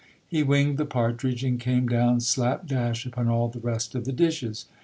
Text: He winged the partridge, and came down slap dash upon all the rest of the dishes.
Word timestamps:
He 0.27 0.41
winged 0.41 0.79
the 0.79 0.85
partridge, 0.85 1.43
and 1.43 1.59
came 1.59 1.85
down 1.87 2.21
slap 2.21 2.65
dash 2.65 3.05
upon 3.05 3.27
all 3.29 3.49
the 3.49 3.59
rest 3.59 3.93
of 3.93 4.03
the 4.05 4.11
dishes. 4.13 4.65